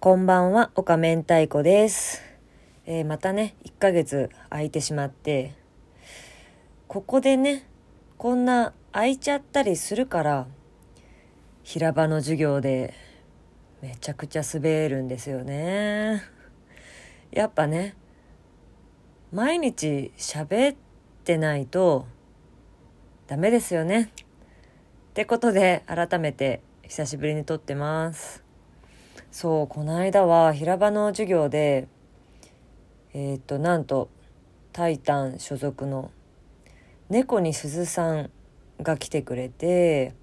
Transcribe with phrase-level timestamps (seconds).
[0.00, 2.22] こんばんは、岡明太子です。
[2.86, 5.54] えーまたね、1ヶ月空いてしまって、
[6.86, 7.66] ここでね、
[8.16, 10.46] こんな空いちゃったりするから、
[11.64, 12.94] 平場の授業で
[13.82, 16.22] めちゃくちゃ滑るんですよね。
[17.32, 17.96] やっぱね、
[19.32, 20.76] 毎日喋っ
[21.24, 22.06] てないと
[23.26, 24.12] ダメですよね。
[24.12, 28.47] ってことで、改めて久しぶりに撮ってます。
[29.30, 31.86] そうこの間は平場の授業で
[33.14, 34.08] えっ、となんと
[34.72, 36.10] 「タイタン」所属の
[37.08, 38.30] 猫に鈴さん
[38.82, 40.14] が来てくれて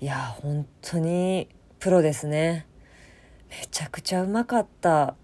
[0.00, 2.66] いや本当にプロですね。
[3.50, 5.14] めちゃくちゃうまかった、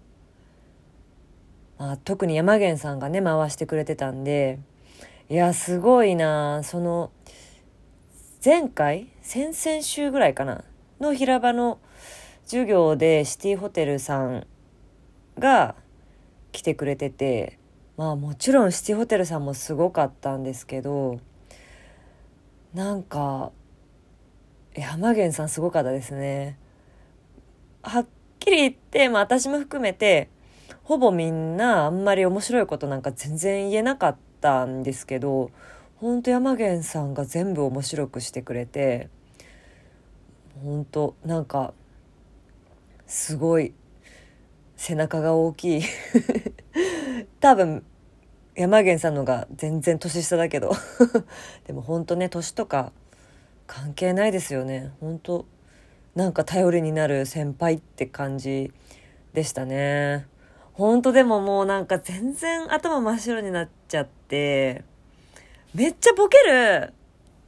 [1.77, 4.59] まあ、特に山源さんがね回してくれてたんで
[5.29, 6.61] いやすごいな。
[6.63, 7.11] その
[8.43, 9.07] 前回？
[9.21, 10.63] 先々週ぐらいかな？
[10.99, 11.79] の平場の
[12.51, 14.45] 授業でシティホテルさん
[15.39, 15.73] が
[16.51, 17.57] 来てくれてて
[17.95, 21.21] まあもちろんシティホテルさんもすごかったんですけど
[22.73, 23.53] なんか
[24.75, 26.57] 山源さんすごかったですね。
[27.83, 28.05] はっ
[28.39, 30.27] きり言って、まあ私も含めて
[30.83, 35.51] ほぼみんなあんまり面白いことなんか全然言えなかったんですけど
[35.95, 39.09] ほんと山源さんが全部面白くしてくれて
[40.61, 41.73] ほんとなんか
[43.11, 43.73] すごい
[44.77, 45.81] 背中が大きい。
[47.41, 47.83] 多分
[48.55, 50.71] 山源さんのが全然年下だけど。
[51.67, 52.93] でもほんとね年とか
[53.67, 54.93] 関係ないですよね。
[55.01, 55.45] ほんと
[56.15, 58.71] なんか頼りになる先輩って感じ
[59.33, 60.25] でしたね。
[60.71, 64.85] ほんとでももうなんか全然頭真っ白になっちゃって
[65.73, 66.93] めっちゃボケる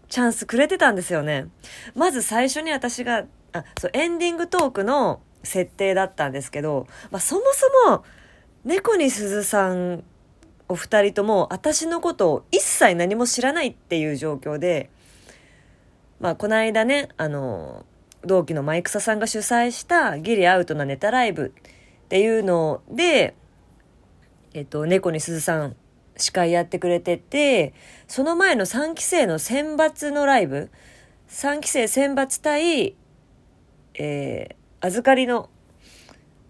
[0.10, 1.48] チャンスくれてたんですよね。
[1.96, 8.04] まず最初に私があそうエンディングトークの設定だったんですけど、まあ、そもそも
[8.64, 10.04] 猫に鈴さん
[10.70, 14.90] お二人とも私のことを一切何も知らないっていう状況で、
[16.20, 17.86] まあ、この間ねあの
[18.26, 21.54] 同期のマイクサさんが主催したギリアウトなネタライブ
[22.06, 23.36] っていうので、
[24.54, 25.76] えっと、猫に鈴さん
[26.16, 27.74] 司会やってくれてて
[28.08, 30.70] その前の3期生の選抜のライブ
[31.28, 32.96] 3期生選抜対
[33.96, 35.50] えー預かりの、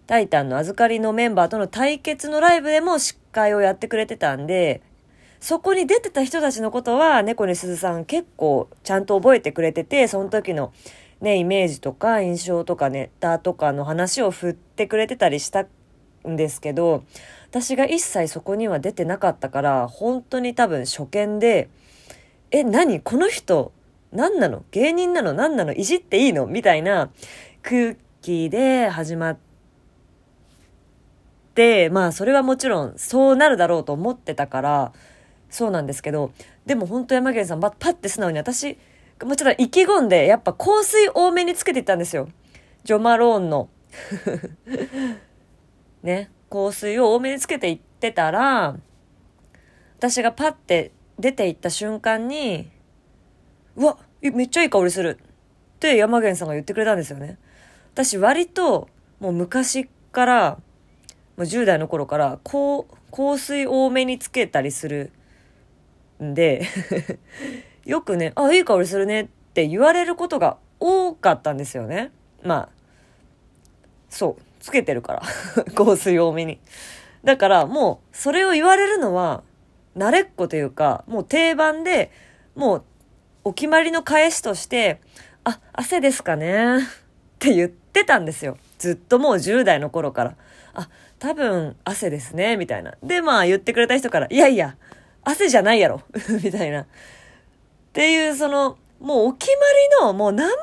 [0.08, 4.82] タイタンの預かりのメンバーとの対決のライブでも司会をやってくれてたんで、
[5.38, 10.72] そこに出てた人たちのことは、猫に鈴さん結構ちゃんと覚えてくれてて、その時の
[11.20, 15.66] ね、イメージとか印象とかネタとかの話を振ってくれてたりした
[16.28, 17.04] んですけど、
[17.50, 21.68] 私が一切そこには出てなかったから、本当に多分初見で、
[22.50, 23.70] え、何この人、
[24.12, 24.64] 何なの？
[24.72, 25.32] 芸人なの？
[25.32, 25.72] 何なの？
[25.72, 26.46] いじっていいの？
[26.46, 27.10] みたいな
[27.62, 29.38] 空気で始まっ
[31.54, 34.92] て、まあそれはもちろんそうなるだろうと思ってたから、
[35.50, 36.32] そうなんですけど、
[36.64, 38.78] でも本当山源さん、パッて素直に私、
[39.22, 42.30] もうちょっと意気込んで、やっぱ香水多めにつけていったんですよ。
[42.82, 43.68] ジョマローンの。
[46.02, 48.74] ね、香水を多めにつけていってたら、
[49.98, 52.70] 私がパッて出て行った瞬間に、
[53.76, 57.36] うわ、めっちゃいい香りするって山源さんが言ってくれたんですよね。
[57.94, 58.88] 私割と
[59.20, 60.58] もう昔から
[61.36, 65.12] もう10代の頃から香香水多めにつけたりする
[66.20, 66.66] んで
[67.86, 72.10] よくね「あいい香りするね」って言われることが多かったんですよね。
[72.42, 72.68] まあ
[74.08, 75.22] そうつけてるから。
[75.76, 76.58] 香水多めに。
[77.22, 79.44] だからもうそれを言われるのは
[79.96, 82.10] 慣れっこというかもう定番で
[82.56, 82.84] もう
[83.44, 85.00] お決まりの返しとして
[85.44, 86.82] 「あ汗ですかね」っ
[87.38, 88.56] て言ってたんですよ。
[88.78, 90.34] ずっともう10代の頃から。
[90.74, 90.88] あ、
[91.20, 92.94] 多分汗ですね、みたいな。
[93.02, 94.76] で、まあ言ってくれた人から、いやいや、
[95.22, 96.02] 汗じゃないやろ、
[96.42, 96.82] みたいな。
[96.82, 96.86] っ
[97.92, 99.66] ていう、その、もうお決ま
[100.02, 100.56] りの、もう何百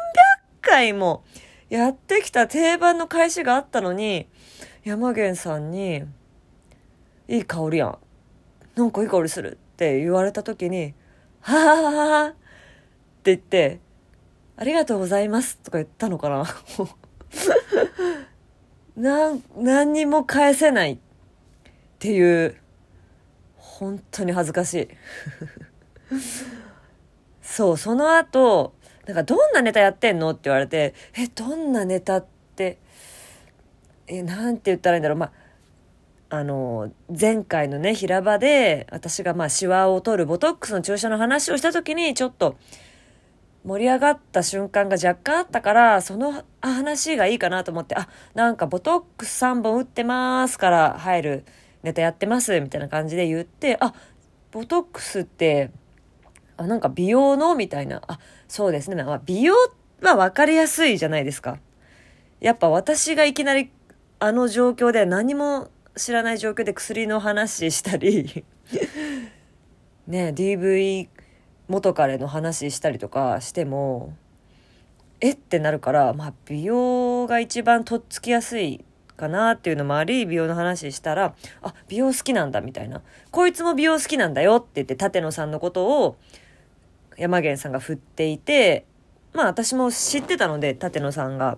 [0.61, 1.23] 回も
[1.69, 4.27] やってきた定番の返しがあったのに、
[4.83, 6.03] 山源さんに、
[7.27, 7.97] いい香りやん。
[8.75, 10.93] なんかいい香りするって言われた時に、
[11.39, 12.31] はははははっ
[13.23, 13.79] て言って、
[14.57, 16.45] ありがとうございますとか言ったのかな
[18.95, 20.97] なん、何にも返せないっ
[21.99, 22.57] ていう、
[23.55, 24.87] 本当に恥ずかしい。
[27.41, 28.73] そう、その後、
[29.05, 32.25] なんかどんなネタやってんのって言われて、え、どんなネタっ
[32.55, 32.77] て、
[34.07, 35.17] え、なんて言ったらいいんだろう。
[35.17, 35.27] ま
[36.29, 42.55] あ、あの、前回のね、平場で、私がまあ、シワを取るボトックスの注射の話をした時に、ちょっと、
[43.65, 51.45] 盛り上がった瞬間が若干あったから、その話がいいかなと思って、あ、なんかボトックス3本打ってますから入る
[51.83, 53.93] ネタやってますみたいな感じで言って、あ、
[54.51, 55.71] ボトックスって、
[56.57, 58.01] あ、なんか美容のみたいな。
[58.07, 59.03] あ、そうですね。
[59.03, 59.53] まあ、美容
[60.01, 61.59] は分かりやすいじゃないですか。
[62.39, 63.71] やっぱ私がいきなり
[64.19, 68.43] あの状況で何も知らない状況で薬の話したり
[70.07, 71.07] ね DV
[71.71, 74.13] 元彼の話したりとかしても
[75.21, 78.83] えってなるからまあ美容が一番とっつきやすい
[79.15, 83.01] かなっていうのもあり美容の話したらあ美容好きなんだみたいな。
[83.31, 86.17] こいつも美容好きなんだよって言って舘野さんのことを
[87.17, 88.85] 山源さんが振っていて
[89.33, 91.57] まあ私も知ってたので舘野さんが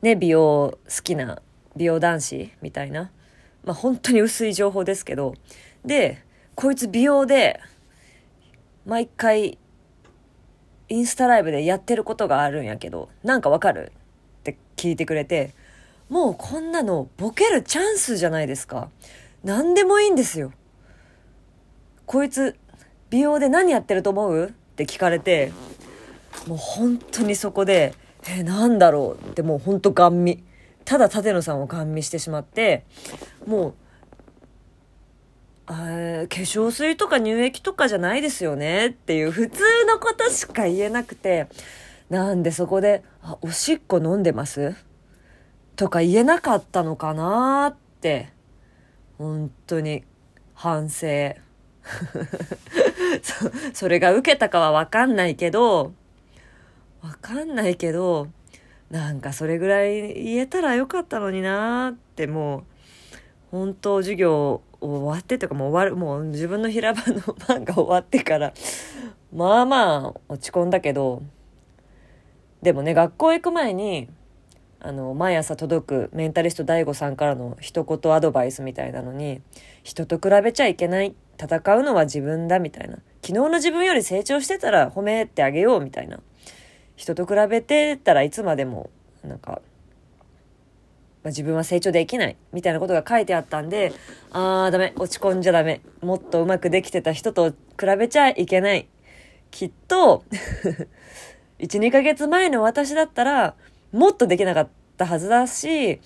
[0.00, 1.40] ね美容好きな
[1.76, 3.12] 美容男子みたいな。
[3.64, 5.34] まあ本当に薄い情報ですけど。
[5.84, 6.22] で
[6.54, 7.60] こいつ美容で
[8.86, 9.58] 毎回
[10.88, 13.92] インスタライブでやってることがあるんやけど、なんかわかる？
[14.40, 15.54] って聞いてくれて、
[16.08, 18.90] もうこんなのボケるチャンスじゃないですか。
[19.44, 20.52] 何でもいいんですよ。
[22.06, 22.56] こいつ、
[23.08, 24.46] 美容で何やってると思う？
[24.46, 25.52] って聞かれて、
[26.46, 27.94] もう本当にそこで、
[28.28, 29.30] え、なんだろう？
[29.30, 30.44] ってもう本当ガン見。
[30.84, 32.84] ただ舘野さんをガン見してしまって、
[33.46, 33.74] もう
[35.66, 41.48] 化粧水とか乳液とかじゃないですよねっていう普通のことしか言えなくて、
[42.10, 44.74] なんでそこで、あ、おしっこ飲んでます？
[45.76, 48.32] とか言えなかったのかなって、
[49.18, 50.04] 本当に
[50.54, 51.06] 反省。
[53.22, 55.94] そそれが受けたかはわかんないけど、
[57.02, 58.28] わかんないけど、
[58.90, 62.64] なんかそれぐらい言えたらよかったのになってもう、
[63.50, 68.52] 本当授業終わってとかもう終わるもう自分の平場の漫画終わってから
[69.32, 71.22] まあまあ落ち込んだけど
[72.62, 74.08] でもね学校行く前に
[74.80, 79.40] あの毎朝届くメンタリスト DAIGO さんからの一言アドバイスみたいなのに
[79.84, 82.96] 人と比べちゃいけない戦うのは自分だみたいな。
[83.24, 86.20] 昨日の自分より成長してたら褒めてあげようみたいな。
[86.96, 88.90] 人と比べてたらいつまでも
[89.24, 89.62] なんか
[91.22, 93.92] まあ、自分は成長できないみたいなことが書いてあったんで、
[94.32, 95.80] あーダメ、落ち込んじゃダメ。
[96.00, 97.56] もっとうまくできてた人と比
[97.98, 98.88] べちゃいけない。
[99.50, 100.24] きっと
[101.60, 103.54] 1、 2ヶ月前の私だったら、
[103.92, 106.00] もっとできなかったはずだし、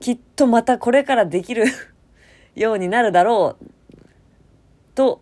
[0.00, 1.66] きっとまたこれからできる
[2.56, 3.66] ようになるだろう、
[4.94, 5.20] と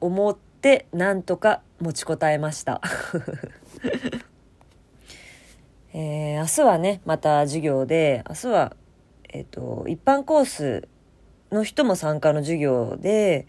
[0.00, 2.82] 思って、なんとか持ちこたえました
[5.92, 8.76] えー、明日はね、また授業で、明日は、
[9.28, 10.88] え、ー、と、一般コース
[11.50, 13.48] の人も参加の授業で、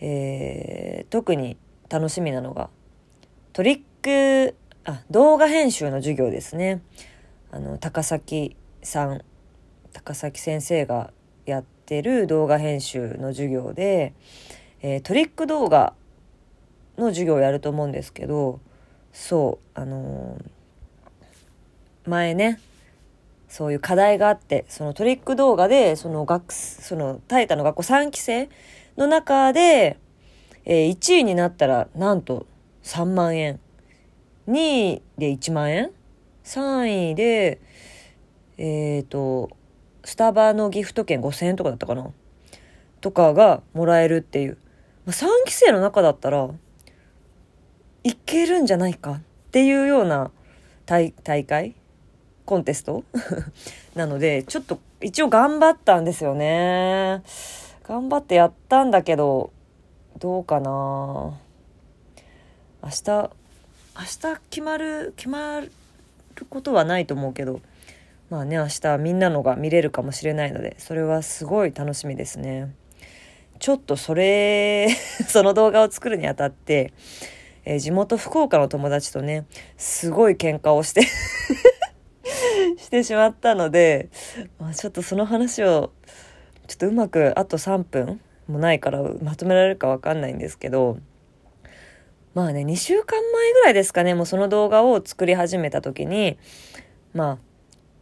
[0.00, 1.56] えー、特に
[1.88, 2.70] 楽しみなのが、
[3.52, 4.54] トリック、
[4.84, 6.82] あ、動画編集の授業ですね。
[7.50, 9.22] あの、高崎さん、
[9.92, 11.12] 高崎先生が
[11.46, 14.14] やってる動画編集の授業で、
[14.82, 15.94] えー、トリック動画
[16.96, 18.60] の授業をやると思うんですけど、
[19.12, 20.53] そう、あのー
[22.06, 22.60] 前ね
[23.48, 28.48] そういう課題があってそのトリック動画でその学そのタイタの学校3期生
[28.96, 29.98] の中で、
[30.64, 32.46] えー、1位になったらなんと
[32.82, 33.60] 3万円。
[34.48, 35.90] 2位で1万円。
[36.44, 37.60] 3位で
[38.58, 39.50] えっ、ー、と
[40.04, 42.10] スタバのギフト券5000円とかだったかな。
[43.00, 44.58] とかがもらえるっていう、
[45.06, 46.48] まあ、3期生の中だったら
[48.02, 50.30] いけるんじゃないかっていうような
[50.86, 51.74] 大会
[52.44, 53.04] コンテスト？
[53.94, 57.22] なので、ちょっと一応頑張ったんですよね。
[57.84, 59.50] 頑張ってやったんだけど、
[60.18, 61.36] どうかな明
[62.90, 63.30] 日、明
[63.96, 65.70] 日決まる、決まる
[66.48, 67.60] ことはないと思うけど、
[68.30, 72.74] まあね、明日みんなのが見れるかもしれないので、それはすごい楽しみですね。
[73.58, 74.88] ちょっとそれ
[75.28, 76.92] その動画を作るにあたって、
[77.64, 79.46] えー、地元福岡の友達とね、
[79.76, 81.02] すごい喧嘩をして
[82.84, 84.10] してしまったので、
[84.58, 85.92] まあ、ちょっとその話を
[86.66, 90.98] ちょっとうまくあと3分もないからまとめられるかわかんないんですけど
[92.34, 96.38] まあね2週間前ぐらいですかねもうその動画を作り始めた時に
[97.14, 97.38] まあ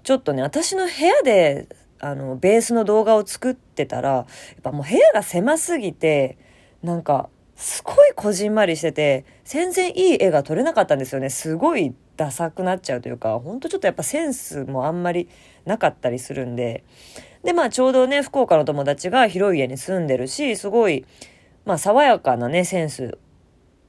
[0.02, 1.68] ちょっとね私の部屋で
[2.00, 4.26] あのベースの動画を作ってたらやっ
[4.62, 6.36] ぱもう部屋が狭すぎて
[6.82, 11.30] なんかすごいこじんまりしてて全然いい絵が撮れなかったんですよね。
[11.30, 15.28] すごいダサくなっちゃうというか、ほんとちょっとやっぱセンスもあんまり
[15.64, 16.84] なかったりするんで、
[17.42, 21.04] で、まあちょうどね、福岡の友達が広い家に住んでるし、すごい、
[21.64, 23.18] まあ爽やかなね、センス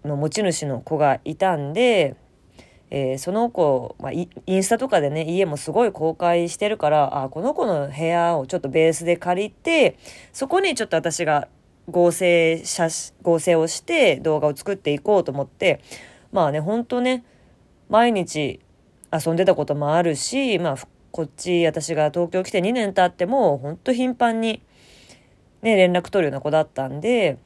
[0.03, 2.15] の持ち主の子がいたんで、
[2.95, 9.97] えー、その子、まあ、インスタとかでね、家もすごい公開してるから、あ、この子の部屋をちょっとベースで借りて、
[10.31, 11.47] そこにちょっと私が
[11.89, 12.87] 合成写
[13.23, 15.81] 合成をして動画を作っていこうと思って、
[16.31, 17.23] まあね、ほんとね、
[17.89, 18.59] 毎日
[19.11, 20.77] 遊んでたこともあるし、まあ、
[21.11, 24.61] こっち私が東京来て2年経っても、ほんと頻繁に
[25.63, 27.37] ね、連絡取るような子だったんで、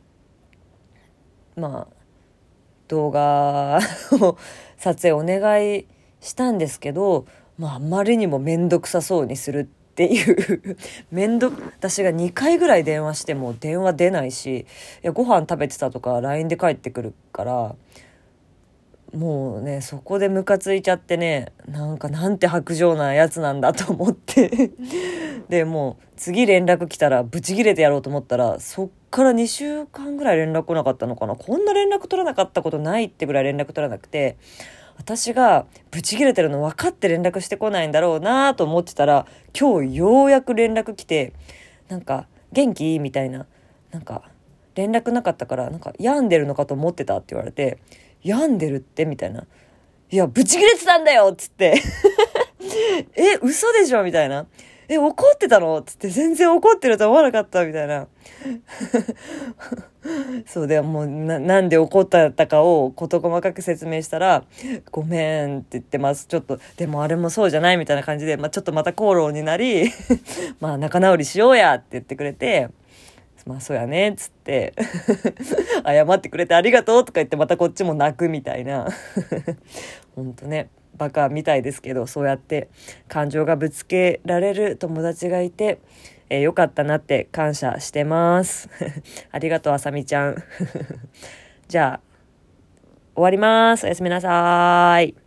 [1.56, 1.94] まあ、
[2.88, 3.80] 動画
[4.20, 4.38] を
[4.78, 5.86] 撮影お願い
[6.20, 7.26] したんですけど、
[7.60, 10.78] まあ、あまりにも面倒くさそうにするっていう
[11.12, 14.66] 面倒、私が2回ぐらい電話しても電話出ないし、い
[15.04, 17.76] や、ご飯食べてたとか LINE で帰ってくるから、
[19.14, 24.72] もうね、そこでムカついちゃってね、なんかなんて薄情なやつなんだと思って
[25.50, 31.36] で、もう次連絡来たらブチギレてやろうと思ったら、そっから2週間ぐらい連絡来なかったのかな。
[31.36, 34.38] こんな連絡取らなかったことないってぐらい連絡取らなくて、
[34.98, 39.26] 私がブチギレてるの分かって連絡してこないんだろうなと思ってたら、
[39.58, 41.34] 今日ようやく連絡来て、
[41.88, 43.00] なんか、元気？
[43.00, 43.46] みたいな。
[43.92, 44.24] なんか、
[44.76, 47.78] 連絡なかったから、なんか、病んでるのかと思ってたって言われて、
[48.28, 49.06] 病んでるって？
[49.06, 49.46] みたいな。
[50.10, 51.82] いや、ブチギレてたんだよっつって
[53.16, 54.04] え、嘘でしょ？
[54.04, 54.46] みたいな。
[54.90, 55.82] え、怒ってたの？
[55.82, 58.08] つって全然怒ってると思わなかったみたいな。
[60.48, 64.46] そうで、もうな、なんで怒ったかを事細かく説明したら、
[64.92, 66.28] ごめんって言ってます。
[66.28, 69.92] ちょっと、でもあれもそうじゃないみたいな感じで、まあ、ちょっとまた口論になり
[70.62, 72.70] まあ仲直りしようやって言ってくれて、
[73.48, 74.74] まあそうやね、つって、
[75.86, 78.88] 謝ってくれてありがとうとか言ってまたこっちも泣くみたいな。
[80.16, 80.70] ほんとね。
[80.98, 82.70] バカみたいですけど、そうやって
[83.08, 85.80] 感情がぶつけられる友達がいて、
[86.30, 88.68] えー、よかったなって感謝してます。
[89.32, 90.44] ありがとう、あさみちゃん。
[91.68, 92.02] じゃあ、
[93.14, 93.86] 終わります。
[93.86, 95.27] おやすみなさい。